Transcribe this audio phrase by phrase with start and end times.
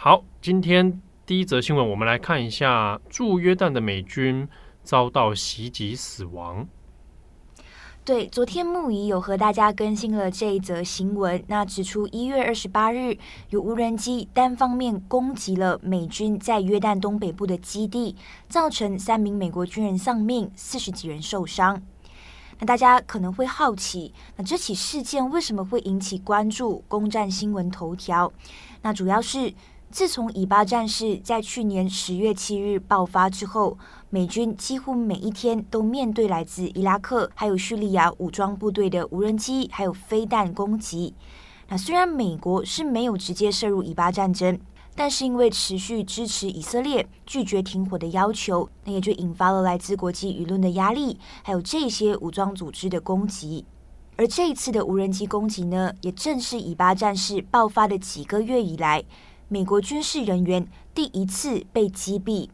[0.00, 4.48] 好，今天第一则新闻，我们来看一下驻约旦的美军
[4.84, 6.68] 遭到袭击死亡。
[8.04, 13.18] 对，昨天木仪有和大家更新了这一则新闻，那指出一月二十八日
[13.50, 18.14] 有无人机单方面攻击了美军在约旦东北部的基地，
[18.48, 21.82] 造成三名美国军人丧命，四十几人受伤。
[22.60, 28.32] 那大家可能会好奇，那这起事件为什么会引起关注、攻占新闻头条？
[28.82, 29.52] 那主要是。
[29.90, 33.78] 自从以巴战事在去年十月七日爆发之后，
[34.10, 41.14] 美军几乎每一天都面对来自伊拉克还有叙利亚武装部队的无人机还有飞弹攻击。
[41.68, 44.58] 那虽然美国是没有直接涉入以巴战争，
[44.94, 53.64] 但是因为持续支持以色列、拒绝停火的要求，那也就引发了来自国际舆论的压力，还有这些武装组织的攻击。
[54.16, 59.02] 而这一次的无人机攻击呢，也正是以巴战事爆发的几个月以来。
[59.50, 62.50] 美国军事人员第一次被击毙，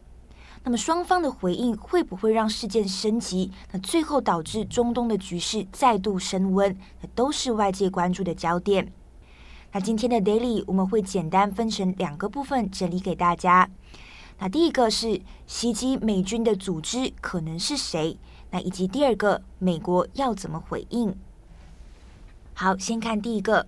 [0.62, 3.50] 那么双方的回应会不会让事件升级？
[3.72, 8.92] 那最后导致中东的局势再度升温，那都是外界关注的焦点。
[9.72, 13.68] 那今天的 Daily 我们会简单分成两个部分整理给大家。
[14.38, 18.16] 那第一个是袭击美军的组织可能是谁？
[18.52, 21.12] 那以及第二个美国要怎么回应？
[22.54, 23.66] 好，先看第一个。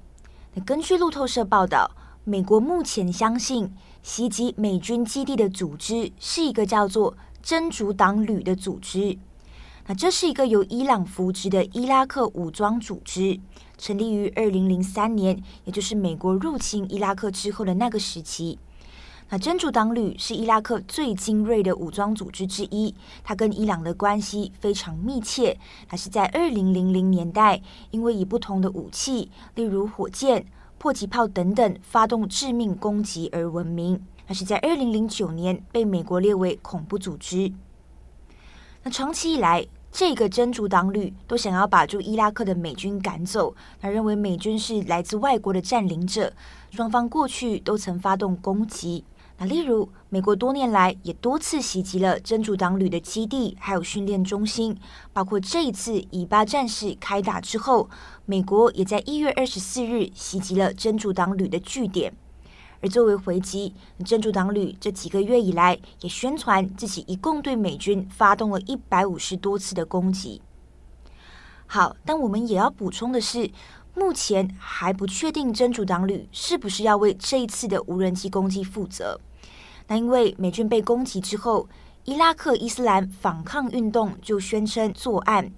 [0.55, 1.91] 那根据路透社报道。
[2.29, 9.17] 美国目前相信袭击美军基地的组织是一个叫做真主党旅的组织。
[9.87, 13.39] 那这是一个由伊朗扶植的伊拉克武装组织，
[13.79, 18.59] 成立于二零零三年，也就是美国入侵伊拉克之后的那个时期。
[19.29, 22.93] 那真主党旅是伊拉克最精锐的武装组织之一，
[23.23, 25.57] 它跟伊朗的关系非常密切。
[25.87, 30.45] 它是在二零零零年代，因为以不同的武器，例如火箭。
[30.79, 37.53] 迫击炮等等发动致命攻击而闻名，那是在二零零九年被美国列为恐怖组织。
[38.83, 46.33] 那长期以来，这个真主党旅都想要把驻伊拉克的美军赶走，他认为美军是来自外国的占领者，
[46.71, 49.05] 双方过去都曾发动攻击。
[49.39, 54.75] 那例如，美国多年来也多次袭击了真主党旅的基地，还有训练中心，
[55.13, 57.91] 包括这一次以巴战事开打之后，
[58.25, 62.15] 美国也在一月二十四日袭击了真主党旅的据点。
[62.81, 63.75] 而作为回击，
[64.05, 70.41] 真主党旅这几个月以来也宣传自己一共对美军发动了一百五十多次的攻击。
[71.67, 73.51] 好，但我们也要补充的是，
[73.97, 79.19] 目前还不确定真主党旅是不是要为这一次的无人机攻击负责。
[79.89, 81.67] 那因为美军被攻击之后，
[82.05, 85.51] 伊拉克伊斯兰反抗运动就宣称作案。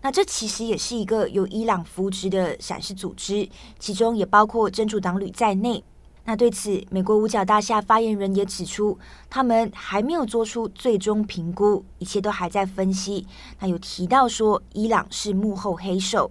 [0.00, 3.46] 那这其实也是一个由伊朗扶植的闪失组织，
[3.78, 5.84] 其中也包括真主党旅在内。
[6.24, 8.98] 那对此，美国五角大厦发言人也指出，
[9.28, 13.26] 他们还没有做出最终评估，一切都还在分析。
[13.60, 16.30] 那有提到说，伊朗是幕后黑手。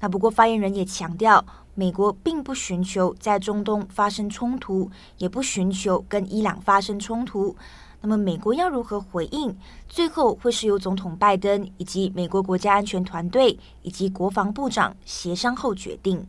[0.00, 1.44] 那不过，发言人也强调，
[1.74, 7.56] 美国并不寻求在中东发生冲突，也不寻求跟伊朗发生冲突。
[8.00, 9.56] 那么，美国要如何回应？
[9.88, 16.24] 最后会是由总统拜登以及美国国家安全团队以及国防部长协商后决定。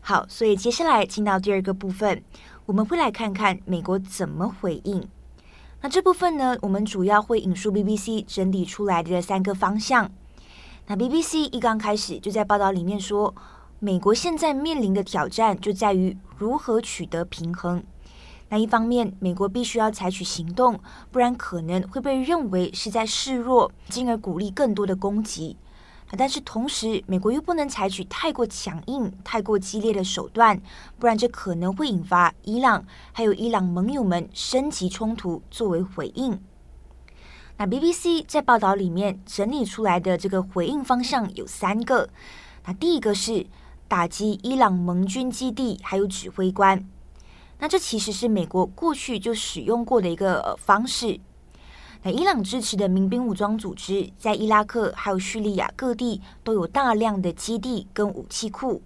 [0.00, 2.22] 好，所以接下来进到第二个部分，
[2.64, 5.06] 我们会来看看美国怎么回应。
[5.82, 10.10] 那这部分呢，我们主要会引述 BBC 整理出来的三个方向。
[10.90, 13.32] 那 BBC 一刚开始就在报道里面说，
[13.78, 17.80] 美国现在面临的挑战就在于如何取得平衡。
[18.48, 20.80] 那一方面，美国必须要采取行动，
[21.12, 25.56] 不然可能会被认为是在示弱，进而鼓励更多的攻击。
[26.18, 30.60] 但是同时，美国又不能采取太过强硬、太过激烈的手段，
[30.98, 36.36] 不然这可能会引发伊朗还有伊朗盟友们升级冲突作为回应。
[37.60, 42.08] 那 BBC 在报道里面整理出来的这个回应方向有三个。
[42.64, 43.44] 那第一个是
[43.86, 46.82] 打击伊朗盟军基地还有指挥官。
[47.58, 51.20] 那这其实是美国过去就使用过的一个方式。
[52.02, 58.80] 那伊朗支持的民兵武装组织在伊拉克还有叙利亚各地都有大量的基地跟武器库。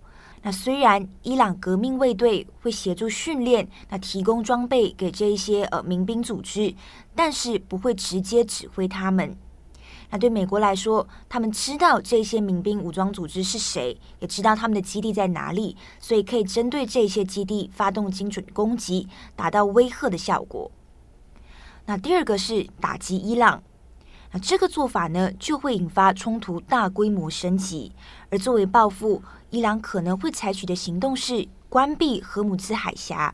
[0.47, 6.75] 那虽然伊朗革命卫队会协助训练，那提供装备给这一些呃民兵组织，
[7.15, 9.35] 但是不会直接指挥他们。
[10.11, 20.71] 那对美国来说，他们知道这些民兵武装组织是谁，也知道他们的基地在哪里，所以可以针对这些基地发动精准攻击，达到威吓的效果。
[21.87, 23.63] 那第二个是打击伊朗，
[24.33, 27.93] 那这个做法呢，就会引发冲突大规模升级，
[28.31, 29.23] 而作为报复，
[29.55, 33.33] 伊朗可能会采取的行动是关闭荷姆兹海峡。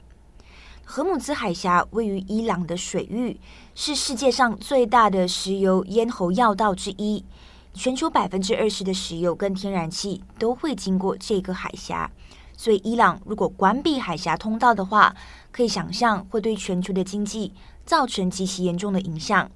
[0.85, 3.41] 荷姆兹海峡位于伊朗的水域，
[3.75, 7.25] 是世界上最大的石油咽喉要道之一。
[7.73, 12.11] 全球百分之二十的石油跟天然气都会经过这个海峡，
[12.55, 15.17] 所以伊朗如果关闭海峡通道的话，
[15.51, 17.55] 可以想象会对全球的经济
[17.87, 19.51] 造成极其严重的影响。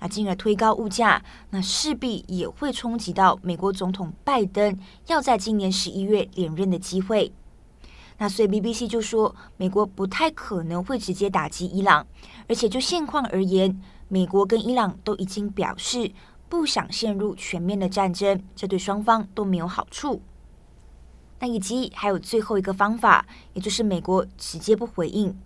[0.00, 7.32] 那进而推高物价，那势必也会冲击到美国总统拜登要在今年十一月连任的机会。
[8.18, 12.06] 那所以 BBC 就说，美国不太可能会直接打击伊朗，
[12.48, 16.10] 而且就现况而言，美国跟伊朗都已经表示
[16.48, 20.20] 不想陷入全面的战争，这对双方都没有好处。
[21.38, 23.24] 那以及还有最后一个方法，
[23.54, 25.36] 也就是美国直接不回应。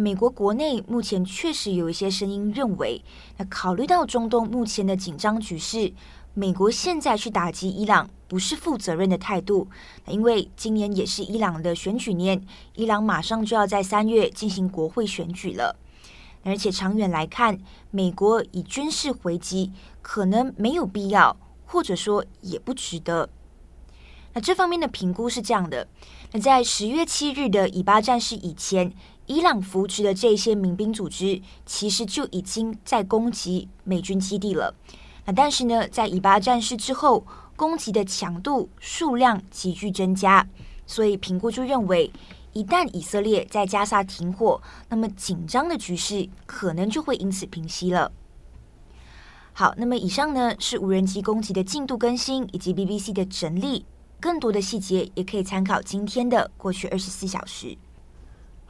[0.00, 3.00] 美国国内目前确实有一些声音认为，
[3.36, 5.92] 那考虑到中东目前的紧张局势。
[6.36, 9.68] 美国现在去打击伊朗不是负责任的态度，
[10.08, 12.44] 因为今年也是伊朗的选举年，
[12.74, 15.76] 伊朗马上就要在三月进行国会选举了，
[16.42, 17.60] 而且长远来看，
[17.92, 19.70] 美国以军事回击
[20.02, 21.36] 可能没有必要，
[21.66, 23.30] 或者说也不值得。
[24.32, 25.86] 那这方面的评估是这样的：
[26.32, 28.92] 那在十月七日的以巴战事以前，
[29.26, 34.74] 伊朗扶持的这些民兵组织其实就已经在攻击美军基地了。
[35.24, 37.26] 那但是呢，在以巴战事之后，
[37.56, 40.46] 攻击的强度、数量急剧增加，
[40.86, 42.12] 所以评估就认为，
[42.52, 44.60] 一旦以色列在加萨停火，
[44.90, 48.12] 那么紧张的局势可能就会因此平息了。
[49.54, 53.86] 好，那么以上呢是无人机攻击的进度更新以及 BBC 的整理，
[54.20, 57.78] 更多的细节也可以参考今天的过去二十四小时。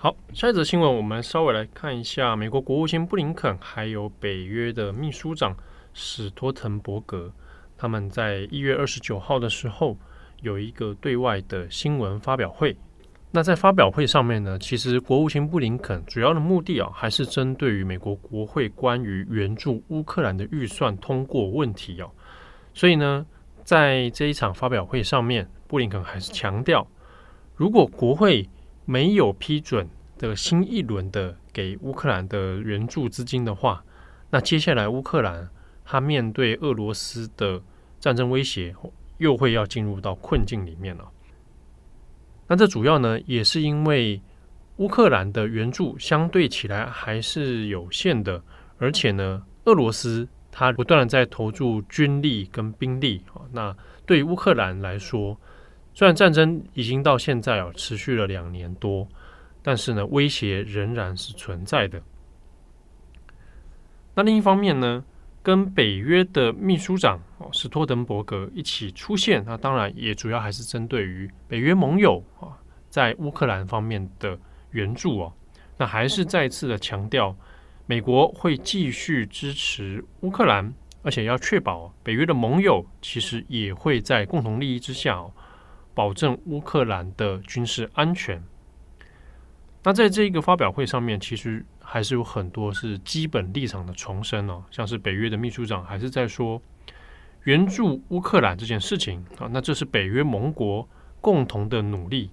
[0.04, 5.56] 好，下一则新闻，我们稍微来看一下美国国务卿布林肯还有北约的秘书长。
[5.94, 7.32] 史托滕伯格
[7.78, 9.96] 他们在一月二十九号的时候
[10.42, 12.76] 有一个对外的新闻发表会。
[13.30, 22.10] 那在发表会上面呢，其实国务卿布林肯主要的目的啊，还是针对于美国国会关于援助乌克兰的预算通过问题哦。
[22.74, 23.24] 所以呢，
[23.62, 26.86] 在这一场发表会上面，布林肯还是强调，
[27.56, 28.46] 如果国会
[28.84, 29.88] 没有批准
[30.18, 33.84] 的新一轮的给乌克兰的援助资金的话，
[34.30, 35.50] 那接下来乌克兰。
[35.86, 37.60] 他面对俄罗斯的
[38.00, 38.74] 战争威胁，
[39.18, 41.06] 又会要进入到困境里面了。
[42.46, 44.18] 那这主要呢，也是因为
[44.78, 48.42] 乌克兰的援助相对起来还是有限的，
[48.78, 53.42] 而且呢，俄罗斯他不断的在投注军力跟兵力啊。
[53.52, 53.76] 那
[54.06, 55.38] 对于乌克兰来说，
[55.94, 59.06] 虽然战争已经到现在啊持续了两年多，
[59.62, 62.02] 但是呢，威胁仍然是存在的。
[64.16, 65.04] 那另一方面呢，
[65.42, 72.58] 跟北约的秘书长哦史托滕伯格一起出现，那当然也主要还是针对于北约盟友啊
[72.90, 74.38] 在乌克兰方面的
[74.70, 75.32] 援助哦，
[75.76, 77.36] 那还是再次的强调，
[77.86, 85.32] 美国会继续支持乌克兰，而且要确保北约的盟友其实也会在共同利益之下哦，
[85.94, 88.42] 保证乌克兰的军事安全。
[89.82, 91.64] 那在这个发表会上面，其实。
[91.86, 96.60] 还是有很多是基本立场的重申哦，像是北约的秘书长还是在说
[97.42, 100.88] 援助乌克兰这件事情啊，那这是北约盟国
[101.20, 102.30] 共同的努力，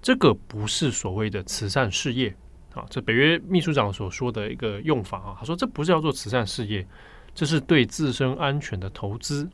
[0.00, 2.32] 这个不是所谓的慈善事业
[2.72, 6.86] 啊，这北约秘书长所说的一个用法啊，他说这不是要做慈善事业，
[7.34, 9.50] 这是对自身安全的投资。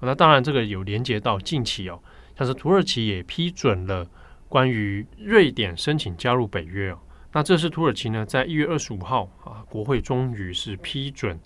[0.00, 2.00] 那当然这个有连接到近期哦，
[2.36, 4.06] 像是土耳其也批准了
[4.48, 6.98] 关于瑞典申请加入北约哦。
[7.32, 11.38] 那这是土耳其呢，在一月二十五号啊，国会终于是批准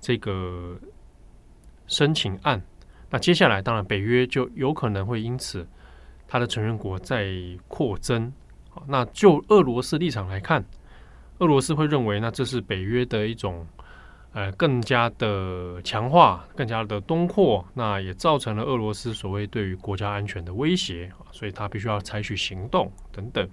[0.00, 0.78] 这个
[1.86, 2.62] 申请案。
[3.10, 5.66] 那接下来，当然北约就有可能会因此
[6.26, 7.32] 它的成员国在
[7.68, 8.32] 扩增。
[8.86, 10.64] 那就俄罗斯立场来看，
[11.38, 13.66] 俄罗斯会认为，那这是北约的一种
[14.36, 23.48] 呃更加的强化，更加的东扩，那也造成了俄罗斯所谓对于国家安全的威胁，所以他必须要采取行动等等。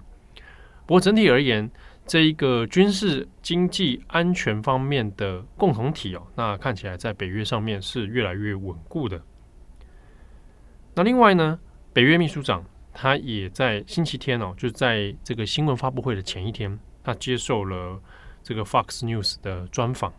[0.84, 1.70] 不过整体而言，
[2.06, 9.22] 这一个军事、经济、安全方面的共同体哦，那看起来在北约上面是越来越稳固的。
[10.94, 11.58] 那另外呢，
[11.94, 12.62] 北约秘书长
[12.92, 17.98] 他也在星期天哦，就在这个新闻发布会的前一天，他接受了
[18.42, 20.12] 这个 Fox News 的专访。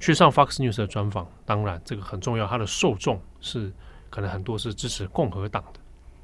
[0.00, 3.72] 去上 Fox News 的专访，当然这个很重要，他的受众是
[4.10, 5.80] 可能很多是支持共和党的。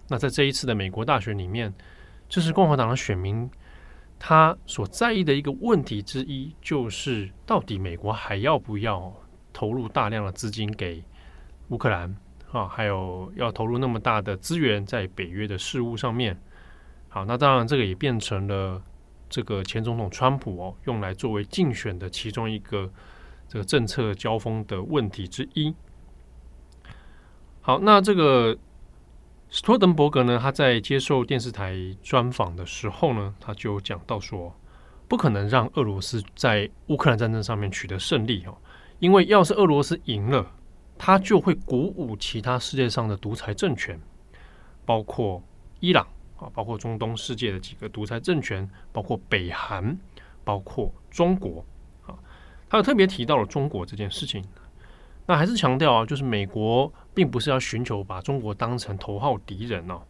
[0.09, 1.75] 那在这一次的美国大选里面，
[2.29, 3.51] 支持共和党的选民，
[4.19, 9.13] 他所在意的一个问题之一，就是到底美国还要不要
[9.53, 11.03] 投入大量的资金给
[11.69, 12.15] 乌克兰？
[12.53, 16.41] 啊，还有要投入那么大的资源在北约的事务上面，
[17.09, 18.81] 好，那当然这个也变成了
[19.29, 22.89] 这个前总统川普哦，用来作为竞选的其中一个
[23.49, 25.75] 这个政策交锋的问题之一。
[27.61, 28.59] 好，那这个
[29.49, 34.55] 斯托登伯格呢，他在接受电视台专访的时候呢，他就讲到说，
[35.09, 38.57] 不可能让俄罗斯在乌克兰战争上面取得胜利哦，
[38.99, 40.51] 因为要是俄罗斯赢了。
[40.97, 44.01] 他就会鼓舞其他世界上的独裁政权，
[44.87, 45.43] 包括
[45.81, 49.99] 伊朗啊，包括中东世界的几个独裁政权，包括北韩，
[50.45, 51.67] 包括中国
[52.75, 54.45] 他特别提到了中国这件事情。
[55.27, 60.03] 那还是强调啊，就是美国并不是要寻求把中国当成头号敌人哦，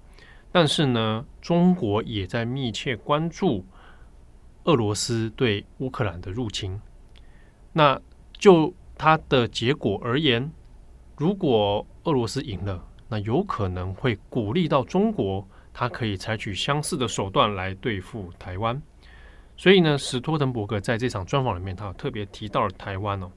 [0.50, 3.64] 但是呢，中国也在密切关注
[4.64, 6.80] 俄罗斯对乌克兰的入侵。
[7.72, 8.00] 那
[8.32, 10.50] 就它的结果而言。
[11.16, 18.82] 如果俄罗斯赢了，那有可能会鼓励到中国，它可以采取相似的手段来对付台湾。
[19.56, 23.30] 所以呢，史托滕伯格在这场专访里面，他特别提到了台湾哦。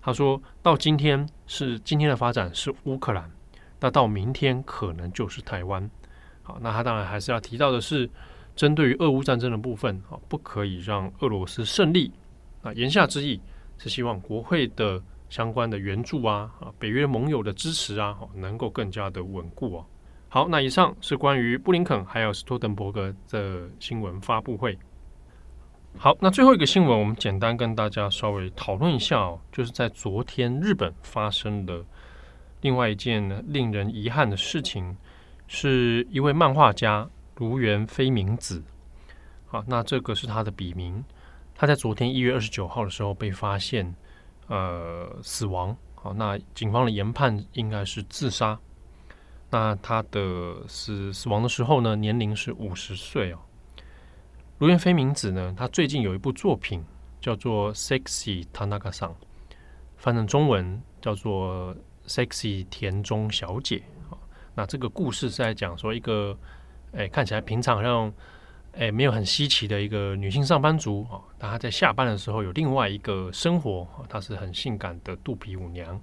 [0.00, 3.30] 他说到今天是今天的发展是乌克兰，
[3.80, 5.90] 那到明天可能就是台湾。
[6.42, 8.08] 好，那他当然还是要提到的是，
[8.56, 12.12] 针对于俄乌战争的部分啊，不可以让俄罗斯胜利。
[12.62, 13.40] 那言下之意
[13.78, 15.02] 是希望国会的。
[15.32, 19.86] 相关的援助啊，啊，北约盟友的支持啊，能够更加的稳固哦。
[20.28, 24.78] 好，那以上是关于布林肯还有史托滕伯格的新闻发布会。
[25.98, 31.84] 好，那最后一个新闻，我们简单跟大家稍微讨论一下哦，就是在昨天日本发生的
[32.60, 34.96] 另外一件令人遗憾的事情，
[35.46, 38.62] 是一位漫画家芦原非明子。
[39.46, 41.04] 好，那这个是他的笔名，
[41.54, 43.94] 他在昨天一月二十九号的时候被发现。
[44.48, 45.74] 呃，死亡。
[45.94, 48.58] 好，那警方的研判应该是自杀。
[49.48, 53.38] 那他的死死亡的时候呢，年龄是五十岁哦。
[54.62, 56.84] 芦原飞明子呢，他最近有一部作品
[57.20, 59.08] 叫做《Sexy Tanaka-san》，
[59.96, 61.74] 翻成中文叫做
[62.06, 63.82] 《Sexy 田中小姐》。
[64.54, 66.38] 那这个故事是在讲说一个，
[66.92, 68.12] 哎，看起来平常好像。
[68.74, 75.94] 哎，没有很稀奇的一个女性上班族啊，但她在下班的时候有另外一个生活，她是很性感的肚皮舞娘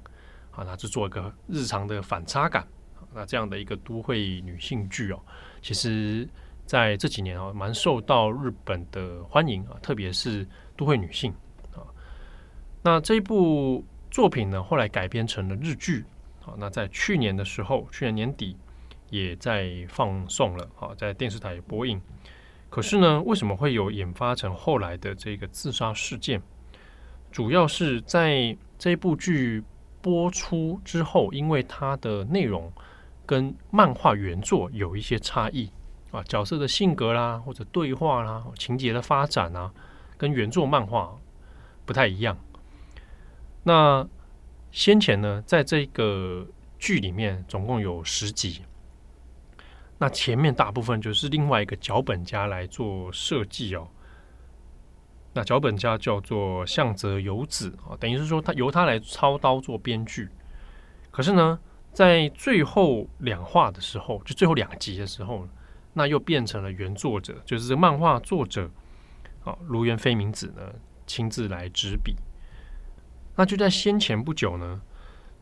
[0.51, 2.67] 啊，那就做一个日常的反差感。
[3.11, 5.19] 那这样的一个都会女性剧哦，
[5.63, 6.29] 其实
[6.69, 10.47] 在这几年啊，蛮受到日本的欢迎啊，特别是
[10.77, 11.33] 都会女性
[11.73, 11.81] 啊。
[12.83, 16.05] 那这一部作品呢，后来改编成了日剧
[16.45, 18.55] 啊，那在去年的时候，去年年底
[19.09, 21.99] 也在放送了啊，在电视台播映。
[22.69, 26.39] 可是呢，为什么会有引发成后来的这个自杀事件？
[27.31, 29.63] 主要是在这部剧
[30.03, 32.71] 播出之后，因为它的内容
[33.25, 35.67] 跟漫画原作有一些差异
[36.11, 39.71] 啊，角色的性格啦，或者对话啦，情节的发展啊，
[40.17, 41.17] 跟原作漫画
[41.85, 42.37] 不太一样。
[43.63, 44.07] 那
[44.71, 46.47] 先前呢，在这个
[46.77, 48.61] 剧里面总共有十集。
[49.97, 53.87] 那前面大部分就是另外一个脚本家来做设计哦。
[55.33, 60.29] 那脚本家叫做向泽游子啊，等于是说他由他来操刀做编剧。
[61.11, 61.59] 可是呢，
[61.91, 65.47] 在最后两话的时候，就最后两集的时候，
[65.93, 68.69] 那又变成了原作者，就是这个漫画作者
[69.43, 70.73] 啊，如原飞明子呢
[71.05, 72.15] 亲自来执笔。
[73.35, 74.81] 那就在先前不久呢，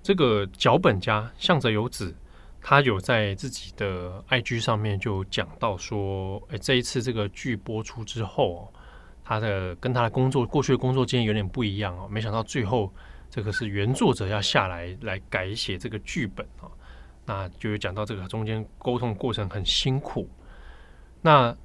[0.04, 2.16] 这个脚本家向泽有子。
[2.60, 8.68] 他有在自己的 IG 上面就讲到说，哎，这一次这个剧播出之后，哦
[9.24, 12.08] 他的跟他的工作过去的工作经验有点不一样哦。
[12.10, 12.92] 没想到最后
[13.30, 16.68] 这个是原作者要下来来改写这个剧本啊，
[17.28, 20.28] 那就有讲到这个中间沟通过程很辛苦。
[21.22, 21.56] 那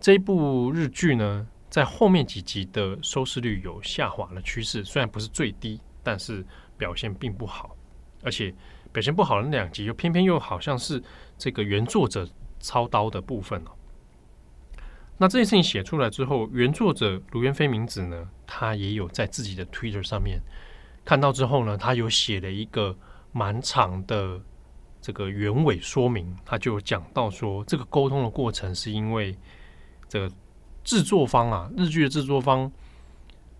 [0.00, 6.44] 这部日剧呢，在后面几集的收视率有下滑的趋势，虽然不是最低，但是
[6.76, 7.76] 表现并不好，
[8.24, 8.52] 而且。
[8.92, 11.02] 表现不好的那两集，又偏偏又好像是
[11.38, 12.28] 这个原作者
[12.60, 13.70] 操刀的部分哦。
[15.16, 20.42] 那这件事情写出来之后，原作者芦原飞明子呢，他也有在自己的 Twitter 上面
[21.06, 22.94] 看到之后呢，他有写了一个
[23.32, 24.38] 蛮长的
[25.02, 29.36] 这个原委说明，他就讲到说，这个沟通的过程是因为
[30.08, 30.30] 这个
[30.84, 32.70] 制作方啊，日剧的制作方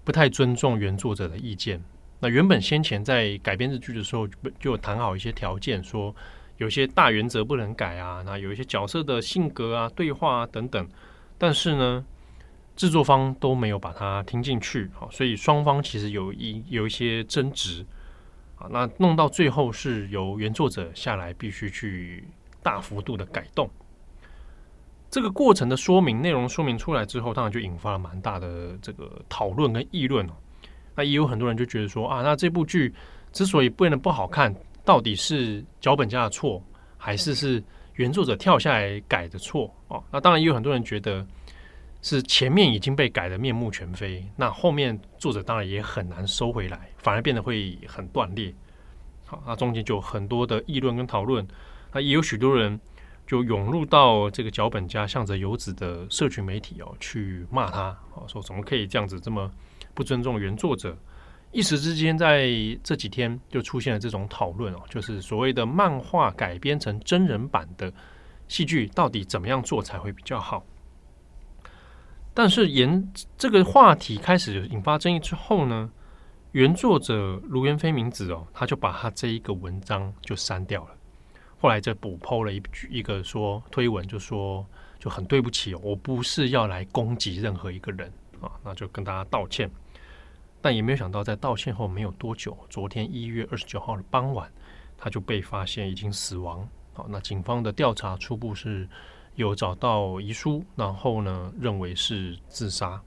[0.04, 1.82] 不太尊重原作者的意见。
[2.20, 4.28] 那原本先前在改编日剧的时候，
[4.60, 6.14] 就有谈好一些条件，说
[6.58, 10.88] 有些大原则不能改啊，那有一些角色的性格啊、对话啊等等。
[11.36, 12.04] 但是呢，
[12.76, 17.84] 制作方都没有把它听进去，好，所以双方其实有一有一些争执。
[18.70, 22.24] 那弄到最后是由原作者下来，必须去
[22.62, 23.68] 大幅度的改动。
[25.10, 30.32] 这个过程的说明内容说明出来之后，当然就引发了蛮大的这个讨论跟议论哦。
[30.94, 32.92] 那也有很多人就觉得说啊，那这部剧
[33.32, 34.54] 之所以变得不好看，
[34.84, 36.62] 到底是脚本家的错，
[36.96, 37.62] 还是是
[37.94, 39.74] 原作者跳下来改的错？
[39.88, 41.26] 哦，那当然也有很多人觉得
[42.02, 48.52] 是前面已经被改得面目全非，那后面作者当然也很难收回来，反而变得会很断裂。
[49.24, 51.46] 好，那中间就很多的议论跟讨论，
[51.92, 52.78] 那也有许多人
[53.26, 59.50] 就涌入到这个脚本家向着游子的社群媒体哦，去骂他，哦，说怎么可以这样子这么。
[59.94, 60.96] 不尊重原作者，
[61.50, 62.48] 一时之间在
[62.82, 67.92] 这几天就出现了这种讨论哦，就是所谓的漫画改编成真人版的
[68.48, 70.64] 戏剧，到底怎么样做才会比较好？
[72.34, 75.90] 但是沿这个话题开始引发争议之后呢，
[76.52, 80.90] 原作者卢元飞明子哦，他就把他这一个文章就删掉了，
[81.60, 84.64] 后来再补抛了一句一个说推文，就说
[84.98, 88.10] 就很对不起，我不是要来攻击任何一个人
[88.40, 89.70] 啊，那就跟大家道歉。
[90.60, 94.48] 但也没有想到，在道歉后没有多久，昨天一月二十九号的傍晚，
[94.96, 96.66] 他就被发现已经死亡。
[96.94, 98.88] 好，那警方的调查初步是
[99.34, 103.00] 有找到遗书，然后呢，认为是自杀。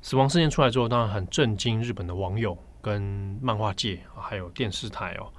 [0.00, 3.00] 死亡事件出来之后，当然很震惊日本的网友跟
[3.40, 5.30] 漫画界，还有电视台哦，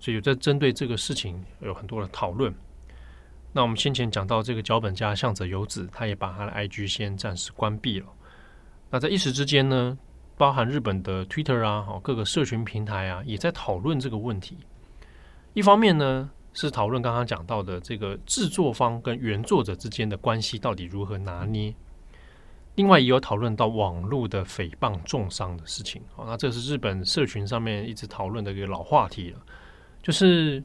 [0.00, 2.52] 所以有在针对这个事情有很多的讨论。
[3.52, 8.06] 那我们先前讲到这个脚本家向泽由子，他也把他的 IG 先暂时关闭了。
[8.90, 9.96] 那在一时之间呢，
[10.36, 14.58] 包含日本的 Twitter 啊，各个社群平台啊，也在讨论这个问题。
[15.54, 21.74] 一方面呢，是讨论刚刚讲到的这个制作方跟原作者之间的关系到底如何拿捏。
[22.74, 26.00] 另外，也有讨论到网络的诽谤重伤的事情。
[26.14, 29.40] 好，那这是日本社群上面一直讨论的一个老话题了。
[30.00, 30.62] 就是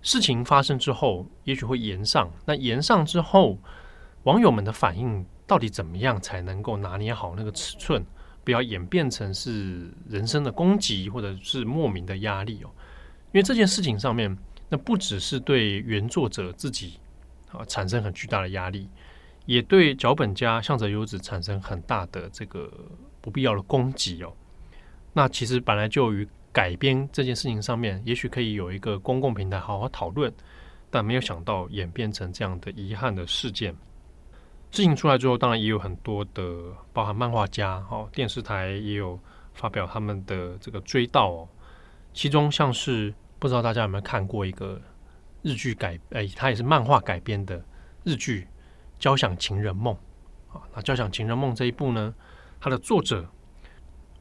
[0.00, 2.30] 事情发生之后，也许会延上。
[2.46, 3.58] 那延上之后，
[4.22, 8.04] 网友们的反应到底怎么样才能够拿捏好那个尺寸？
[8.44, 12.70] 不要演变成是人身的攻击，或者是莫名的压力哦。
[13.32, 14.38] 因为这件事情上面，
[14.70, 16.98] 那不只是对原作者自己
[17.52, 18.88] 啊产生很巨大的压力，
[19.44, 22.72] 也对脚本家向泽由子产生很大的这个
[23.20, 24.32] 不必要的攻击哦。
[25.12, 30.32] 那其实本来就于改编这件事情上面，也许可以有一个公共平台好好讨论，
[30.88, 33.74] 但没有想到演变成这样的遗憾的事件。
[34.70, 39.18] 事情出来之后，当然也有很多的，包含漫画家、哦，电视台也有
[39.52, 41.48] 发表他们的这个追悼哦。
[42.12, 44.80] 其中像是不知道大家有没有看过一个
[45.42, 47.60] 日剧改，哎，它也是漫画改编的
[48.04, 48.42] 日剧
[49.00, 49.92] 《交响情人梦》
[50.56, 50.62] 啊。
[50.72, 52.14] 那《交响情人梦》这一部呢，
[52.60, 53.28] 它的作者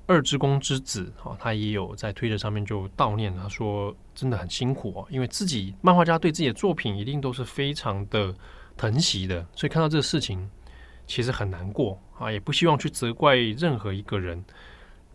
[0.08, 8.34] 二之宫之子啊，他也有在推特上面就悼念，他说真的很辛苦哦，因为自己漫画家对自己的作品一定都是非常的。
[8.78, 10.50] 疼惜的，所以看到这个事情，
[11.06, 14.42] 其实很难过啊，也不希望去责怪任何一个人。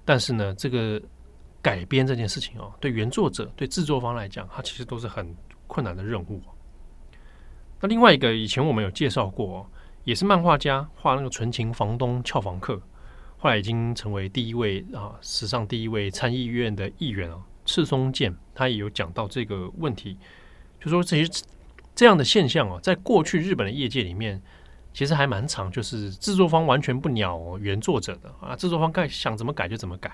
[0.05, 1.01] 但是呢，这个
[1.65, 5.35] 改编这件事情哦，对原作者、对制作方来讲，它其实都是很
[5.67, 6.43] 困难的任务。
[7.81, 9.67] 那另外一个，以前我们有介绍过，
[10.05, 12.75] 也是漫画家画那个《纯情房东俏房客》，
[13.39, 20.19] 后来已经成为第一位啊，史上第一位参议院的议员啊，赤松健，他也有讲到这个问题，
[20.79, 21.45] 就说这些。
[21.97, 24.43] 这样的现象哦，在过去日本的业界里面，
[24.93, 30.11] 其实还蛮常，就是制作方完全不鸟原作者的啊，制作方该想怎么改就怎么改。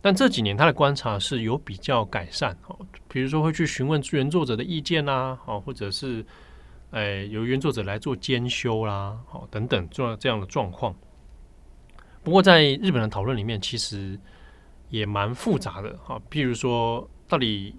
[0.00, 6.24] 但这几年他的观察是有比较改善哦，比如说会去询问原作者的意见啊，哦，或者是
[6.90, 10.94] 诶由原作者来做监修啦，哦等等做这样的状况。
[12.22, 14.18] 不过在日本的讨论里面，其实
[14.88, 17.74] 也蛮复杂的哈，譬如说到底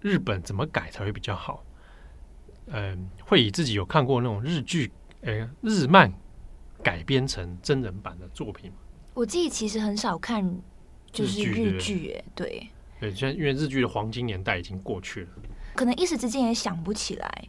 [0.00, 1.64] 日本怎么改才会比较好？
[2.66, 4.90] 嗯，会以自己有看过那种日剧，
[5.22, 6.12] 诶，日漫
[6.82, 8.72] 改编成真人版的作品。
[9.12, 10.56] 我自己其实很少看，
[11.12, 12.68] 就是日剧，哎，对，
[13.00, 15.28] 对，现在因为日剧的黄金年代已经过去了，
[15.74, 17.48] 可能一时之间也想不起来。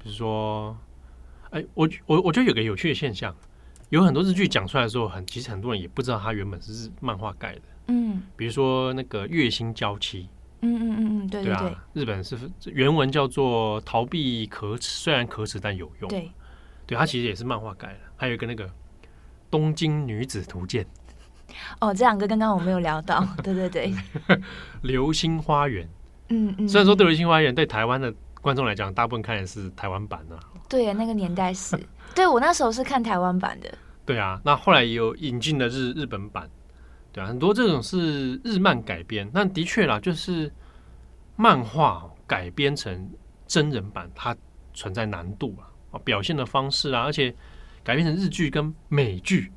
[0.00, 0.76] 比如说，
[1.50, 3.34] 哎，我我我觉得有个有趣的现象，
[3.88, 7.62] 有很多日剧讲出来的时候，很其实很多人也不知道它原本是日漫画改的。
[7.88, 10.22] 嗯，比如说那个《月薪娇妻》，
[10.60, 16.08] 嗯嗯嗯嗯，对对对，对啊，日本是原文叫做逃避可耻，虽然可耻但有用。
[16.08, 16.30] 对，
[16.86, 17.98] 对，它其实也是漫画改的。
[18.16, 18.68] 还有一个那个
[19.50, 20.84] 《东京女子图鉴》。
[21.80, 23.26] 哦，这两个刚刚我没有聊到。
[23.42, 23.92] 对 对对，
[24.82, 25.84] 《流星花园》。
[26.28, 30.38] 嗯嗯，虽然说对《流星花园》对台湾的观众来讲，大部分看的是台湾版的。
[30.68, 31.78] 对，那个年代是，
[32.14, 33.72] 对我那时候是看台湾版的。
[34.04, 36.48] 对啊，那后来也有引进了日日本版。
[37.12, 40.52] 对啊，很多这种是日漫改编，那的确啦，就是
[41.36, 43.10] 漫画改编成
[43.46, 44.36] 真人版，它
[44.74, 45.56] 存在难度
[45.90, 47.34] 啊，表现的方式啊，而且
[47.82, 49.50] 改编成日剧跟美剧，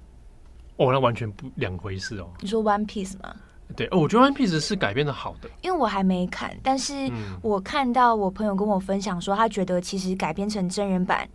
[0.83, 2.29] 哦，那完全不两回事哦。
[2.39, 3.35] 你说《One Piece》吗？
[3.75, 6.93] 对，哦，我觉得《One Piece》是改编的好的，因为我还没看，但是
[7.41, 11.29] 我看到我朋友跟我分享说，他觉得其实改编成真人版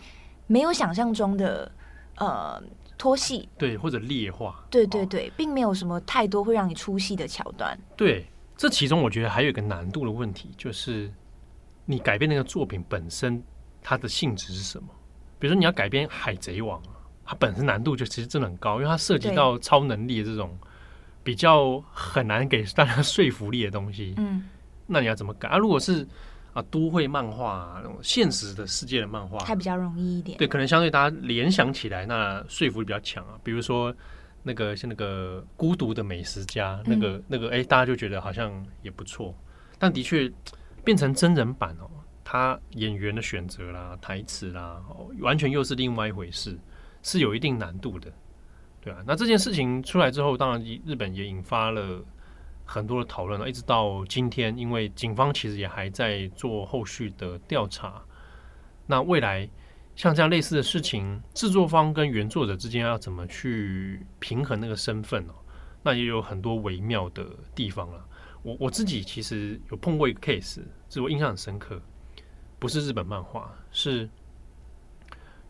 [0.47, 1.71] 没有想象中的
[2.17, 2.63] 呃。
[2.99, 7.79] 拖戏对，或者劣化，对对对，并没有什么太多会让你出戏的桥段。
[7.95, 11.13] 对，这其中我觉得还有一个难度的问题，就是
[11.85, 13.43] 你改变那个作品本身
[13.83, 14.89] 它的性质是什么？
[15.39, 16.81] 比如说你要改编《海贼王》，
[17.27, 20.57] 它本身难度就其实真的很高，因为它涉及到超能力这种
[21.25, 24.15] 比较很难给大家说服力的东西。
[24.17, 24.45] 嗯，
[24.87, 25.59] 那你要怎么改啊？
[25.59, 26.07] 如果是
[26.53, 30.39] 啊，都会漫画、啊、那种现实的世界的漫画，它比较容易一点。
[30.39, 33.39] 对，可能相对大家联想起来，那说服力比较强啊。
[33.43, 33.95] 比如说
[34.43, 39.35] 那个像那个孤独的美食家，那个、嗯、那个，哎、欸，大家就觉得好像也不错。
[39.79, 40.33] 但的确
[40.83, 41.91] 变成真人版哦，
[42.25, 46.57] 他演员的选择啦、台词啦，哦，完全又是另外一回事，
[47.07, 48.13] 是有一定难度的，
[48.81, 48.99] 对啊。
[49.07, 52.05] 那这件事情出来之后，当然日本也引发了。
[52.69, 58.03] 很多的讨论了，一直到今天，因为警方其实也还在做后续的调查。
[58.87, 59.49] 那未来
[59.95, 65.35] 像这样类似的事情，制作方跟原作者之间要怎么去平衡那个身份哦？
[65.85, 68.05] 那也有很多微妙的地方了。
[68.43, 71.81] 我我自己其实有碰过一个 case，是我印象很深刻，
[72.59, 74.11] 不是日本漫画，是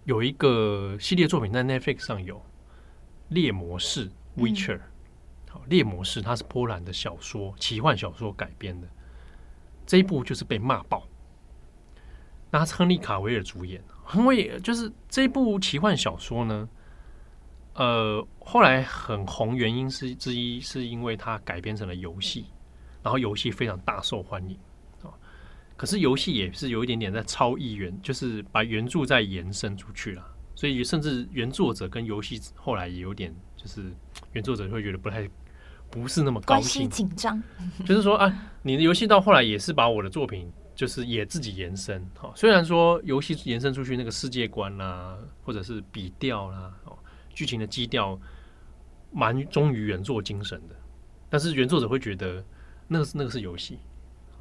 [0.06, 2.36] 有一个系列作品在 Netflix 上有
[3.28, 4.80] 《猎魔士》（Witcher）。
[5.68, 8.86] 猎魔士，它是波兰的小说，奇幻小说改编的。
[9.84, 11.02] 这一部就是被骂爆。
[12.52, 16.68] 那他是亨利卡维尔主演，亨利就是这一部奇幻小说呢，
[17.74, 22.46] 呃，后来很红，原因是之一，是因为它改编成了游戏，
[23.02, 24.65] 然后游戏非常大受欢迎啊。
[25.76, 33.92] 可是游戏也是有一点点在超译原，就是把原著再延伸出去了，所以甚至原作者跟游戏后来也有点，就是
[34.32, 35.28] 原作者会觉得不太。
[35.88, 37.40] 不是那么高兴，紧张，
[37.86, 42.04] 就是说啊，你的游戏到后来也是把我的作品，就是也自己延伸。
[42.18, 46.98] 哈，虽然说游戏延伸出去那个世界观啦，或者是笔调啦，哦，
[47.32, 48.20] 剧情的基调，
[49.12, 50.74] 蛮忠于原作精神的，
[51.30, 52.44] 但是原作者会觉得
[52.88, 53.78] 那个是那个是游戏，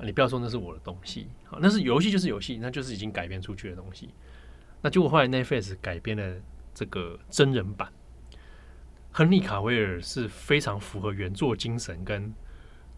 [0.01, 4.10] 你不要说那是我的东西，好，那是游戏就是游戏，那就是已经改编出去的东西。
[4.81, 6.36] 那结果后来 Netflix 改编了
[6.73, 7.91] 这个真人版。
[9.12, 12.34] 亨利·卡维尔是非常符合原作精神跟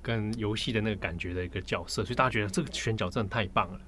[0.02, 3.80] 跟游戏的那个感觉的一个角色，所以大家觉得这个选角真的太棒了。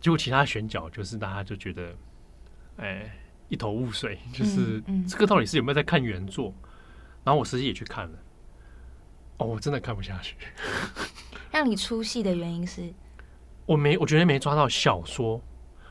[0.00, 1.96] 结果其他选角就是大家就觉得，
[2.76, 3.12] 哎，
[3.48, 6.54] 一头雾水，就是这个到底是有没有在看原作？
[7.24, 8.18] 然后我实际也去看了，
[9.38, 10.36] 哦，我真的看不下去。
[11.52, 12.92] 让你出戏的原因是？
[13.66, 15.40] 我没，我觉得没抓到小说。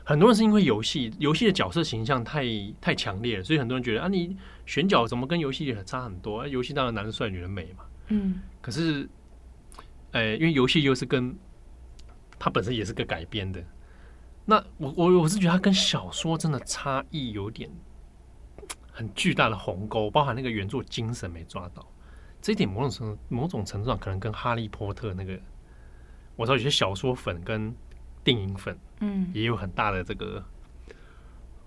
[0.04, 2.44] 很多人是因为游戏，游戏的角色形象太
[2.80, 6.40] 太强烈了，所以很多人觉得啊，你选角怎么跟游戏差很多？
[6.40, 7.84] 啊，游戏当然男人帅，女人美嘛。
[8.08, 8.40] 嗯。
[8.60, 9.08] 可是，
[10.10, 11.34] 呃，因为游戏又是跟
[12.38, 13.64] 它本身也是个改编的，
[14.44, 17.70] 那我我我是觉得它跟小说真的差异有点
[18.90, 21.86] 很巨大的鸿沟，包含那个原作精神没抓到，
[22.40, 25.38] 这一点某种程某种程度上可能跟哈利波特那个，
[26.42, 27.74] 我知道有些小说粉跟。
[28.24, 30.40] 电影粉，嗯，也有很大的这个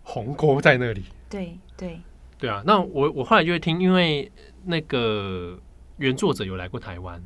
[0.03, 1.03] 鸿沟在那里。
[1.29, 1.99] 对对
[2.37, 2.63] 对啊！
[2.65, 4.31] 那我我后来就会听，因为
[4.63, 5.59] 那个
[5.97, 7.21] 原作者有来过台湾，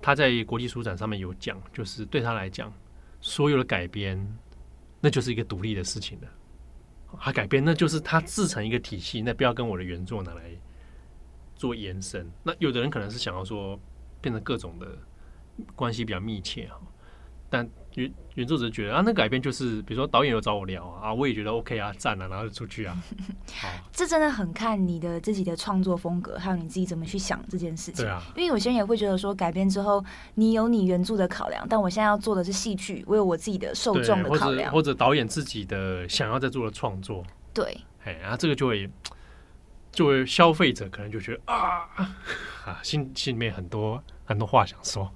[0.00, 2.72] 他在国际书展上面有讲，就是对他来讲，
[3.20, 4.18] 所有的改编
[5.02, 6.28] 那就是一个独立的事情了。
[7.20, 10.44] 他改编那就是他自成一个体系，那不要跟我的原作拿来
[11.56, 12.26] 做延伸。
[12.42, 13.78] 那有的人可能是想要说
[14.22, 14.96] 变成各种的
[15.74, 16.80] 关系比较密切哈。
[17.52, 22.96] 但原原作者觉得啊，那改编就是，比如说导演有找我聊啊，我也觉得 OK 啊，赞啊，然后就出去啊。
[23.52, 28.04] 好，这真的很看你的自己的创作风格，还有你自己怎么去想这件事情。
[28.04, 30.04] 对啊，因为有些人也会觉得说，改编之后
[30.36, 37.24] 你有你原著的考量，但我现在要做的是戏剧，我有我自己的受众的考量，或者导演自己的想要在做的创作。
[37.52, 38.88] 对，哎，然后这个就会
[39.90, 41.88] 作为消费者可能就觉得啊
[42.64, 45.10] 啊，心心里面很多很多话想说。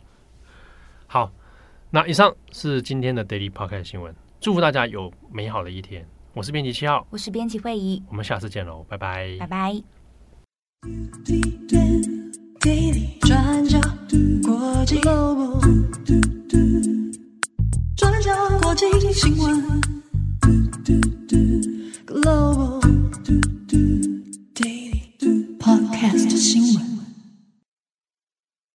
[1.14, 1.30] 好，
[1.90, 6.04] 那以上是今天的 Daily Park 新闻，祝福大家有美好的一天。
[6.32, 9.80] 我是编辑七号，我是编辑慧怡，我们下次见喽，拜拜，拜拜。
[13.16, 13.80] 转角
[19.12, 19.62] 新闻
[22.08, 22.80] ，Global
[25.60, 26.93] pocket 新闻。